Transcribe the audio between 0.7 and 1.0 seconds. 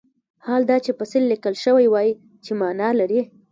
چې